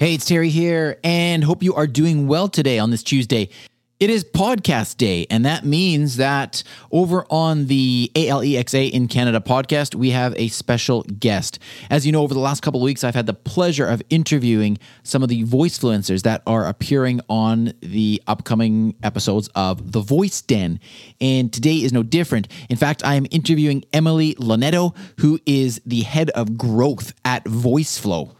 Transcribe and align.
Hey, 0.00 0.14
it's 0.14 0.24
Terry 0.24 0.48
here, 0.48 0.98
and 1.04 1.44
hope 1.44 1.62
you 1.62 1.74
are 1.74 1.86
doing 1.86 2.26
well 2.26 2.48
today 2.48 2.78
on 2.78 2.90
this 2.90 3.02
Tuesday. 3.02 3.50
It 3.98 4.08
is 4.08 4.24
podcast 4.24 4.96
day, 4.96 5.26
and 5.28 5.44
that 5.44 5.66
means 5.66 6.16
that 6.16 6.62
over 6.90 7.26
on 7.28 7.66
the 7.66 8.10
ALEXA 8.14 8.92
in 8.92 9.08
Canada 9.08 9.40
podcast, 9.40 9.94
we 9.94 10.08
have 10.08 10.34
a 10.38 10.48
special 10.48 11.02
guest. 11.02 11.58
As 11.90 12.06
you 12.06 12.12
know, 12.12 12.22
over 12.22 12.32
the 12.32 12.40
last 12.40 12.62
couple 12.62 12.80
of 12.80 12.84
weeks, 12.86 13.04
I've 13.04 13.14
had 13.14 13.26
the 13.26 13.34
pleasure 13.34 13.86
of 13.86 14.00
interviewing 14.08 14.78
some 15.02 15.22
of 15.22 15.28
the 15.28 15.42
voice 15.42 15.78
influencers 15.78 16.22
that 16.22 16.42
are 16.46 16.66
appearing 16.66 17.20
on 17.28 17.74
the 17.82 18.22
upcoming 18.26 18.94
episodes 19.02 19.50
of 19.54 19.92
The 19.92 20.00
Voice 20.00 20.40
Den. 20.40 20.80
And 21.20 21.52
today 21.52 21.76
is 21.82 21.92
no 21.92 22.02
different. 22.02 22.48
In 22.70 22.78
fact, 22.78 23.04
I 23.04 23.16
am 23.16 23.26
interviewing 23.30 23.84
Emily 23.92 24.34
Lonetto, 24.36 24.96
who 25.18 25.38
is 25.44 25.78
the 25.84 26.04
head 26.04 26.30
of 26.30 26.56
growth 26.56 27.12
at 27.22 27.44
VoiceFlow. 27.44 28.34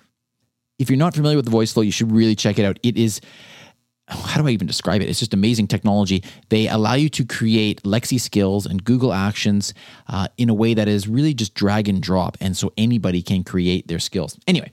If 0.81 0.89
you're 0.89 0.99
not 0.99 1.15
familiar 1.15 1.37
with 1.37 1.45
the 1.45 1.51
VoiceFlow, 1.51 1.85
you 1.85 1.93
should 1.93 2.11
really 2.11 2.35
check 2.35 2.59
it 2.59 2.65
out. 2.65 2.79
It 2.83 2.97
is 2.97 3.21
how 4.09 4.41
do 4.41 4.49
I 4.49 4.51
even 4.51 4.67
describe 4.67 5.03
it? 5.03 5.09
It's 5.09 5.21
just 5.21 5.35
amazing 5.35 5.69
technology. 5.69 6.25
They 6.49 6.67
allow 6.67 6.95
you 6.95 7.09
to 7.11 7.25
create 7.25 7.81
Alexa 7.85 8.19
skills 8.19 8.67
and 8.67 8.83
Google 8.83 9.13
Actions 9.13 9.73
uh, 10.09 10.27
in 10.37 10.49
a 10.49 10.55
way 10.55 10.75
that 10.75 10.89
is 10.89 11.07
really 11.07 11.33
just 11.33 11.55
drag 11.55 11.89
and 11.89 12.03
drop. 12.03 12.37
And 12.41 12.57
so 12.57 12.73
anybody 12.77 13.23
can 13.23 13.45
create 13.45 13.87
their 13.87 14.01
skills. 14.01 14.37
Anyway, 14.49 14.73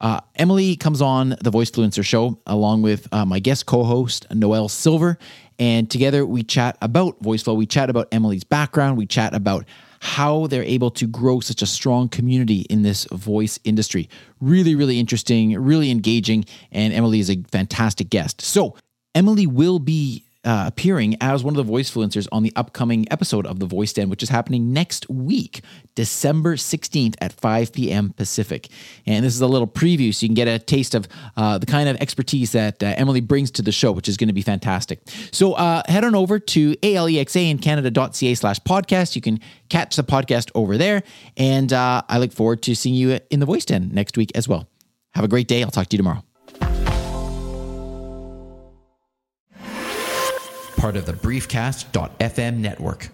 uh, 0.00 0.20
Emily 0.34 0.76
comes 0.76 1.00
on 1.00 1.36
the 1.40 1.50
Voice 1.50 1.70
Influencer 1.70 2.04
show 2.04 2.38
along 2.46 2.82
with 2.82 3.08
uh, 3.12 3.24
my 3.24 3.38
guest 3.38 3.64
co 3.66 3.84
host, 3.84 4.26
Noelle 4.30 4.68
Silver. 4.68 5.16
And 5.58 5.90
together 5.90 6.26
we 6.26 6.42
chat 6.42 6.76
about 6.82 7.22
VoiceFlow. 7.22 7.56
We 7.56 7.66
chat 7.66 7.88
about 7.88 8.08
Emily's 8.12 8.44
background. 8.44 8.98
We 8.98 9.06
chat 9.06 9.34
about 9.34 9.64
how 10.00 10.46
they're 10.46 10.62
able 10.62 10.90
to 10.92 11.06
grow 11.06 11.40
such 11.40 11.62
a 11.62 11.66
strong 11.66 12.08
community 12.08 12.60
in 12.70 12.82
this 12.82 13.04
voice 13.12 13.58
industry. 13.64 14.08
Really, 14.40 14.74
really 14.74 15.00
interesting, 15.00 15.58
really 15.60 15.90
engaging, 15.90 16.44
and 16.70 16.92
Emily 16.92 17.20
is 17.20 17.30
a 17.30 17.42
fantastic 17.50 18.10
guest. 18.10 18.40
So, 18.40 18.76
Emily 19.14 19.46
will 19.46 19.78
be 19.78 20.25
uh, 20.46 20.64
appearing 20.66 21.16
as 21.20 21.42
one 21.42 21.52
of 21.52 21.56
the 21.56 21.70
voice 21.70 21.90
influencers 21.90 22.28
on 22.30 22.42
the 22.42 22.52
upcoming 22.56 23.06
episode 23.10 23.46
of 23.46 23.58
The 23.58 23.66
Voice 23.66 23.92
Den, 23.92 24.08
which 24.08 24.22
is 24.22 24.28
happening 24.28 24.72
next 24.72 25.08
week, 25.10 25.62
December 25.94 26.56
16th 26.56 27.16
at 27.20 27.32
5 27.32 27.72
p.m. 27.72 28.10
Pacific. 28.10 28.68
And 29.06 29.24
this 29.24 29.34
is 29.34 29.40
a 29.40 29.46
little 29.46 29.66
preview 29.66 30.14
so 30.14 30.24
you 30.24 30.28
can 30.28 30.34
get 30.34 30.48
a 30.48 30.58
taste 30.58 30.94
of 30.94 31.08
uh, 31.36 31.58
the 31.58 31.66
kind 31.66 31.88
of 31.88 31.96
expertise 31.96 32.52
that 32.52 32.82
uh, 32.82 32.94
Emily 32.96 33.20
brings 33.20 33.50
to 33.52 33.62
the 33.62 33.72
show, 33.72 33.92
which 33.92 34.08
is 34.08 34.16
going 34.16 34.28
to 34.28 34.34
be 34.34 34.42
fantastic. 34.42 35.00
So 35.32 35.54
uh, 35.54 35.82
head 35.88 36.04
on 36.04 36.14
over 36.14 36.38
to 36.38 36.76
alexa 36.82 37.40
in 37.40 37.58
canada.ca 37.58 38.34
slash 38.34 38.60
podcast. 38.60 39.16
You 39.16 39.22
can 39.22 39.40
catch 39.68 39.96
the 39.96 40.04
podcast 40.04 40.50
over 40.54 40.78
there. 40.78 41.02
And 41.36 41.72
uh, 41.72 42.02
I 42.08 42.18
look 42.18 42.32
forward 42.32 42.62
to 42.62 42.74
seeing 42.76 42.94
you 42.94 43.18
in 43.30 43.40
The 43.40 43.46
Voice 43.46 43.64
Den 43.64 43.90
next 43.92 44.16
week 44.16 44.30
as 44.34 44.48
well. 44.48 44.68
Have 45.14 45.24
a 45.24 45.28
great 45.28 45.48
day. 45.48 45.62
I'll 45.62 45.70
talk 45.70 45.88
to 45.88 45.94
you 45.94 45.98
tomorrow. 45.98 46.22
Part 50.86 50.96
of 50.96 51.04
the 51.04 51.12
briefcast.fm 51.12 52.58
network. 52.58 53.08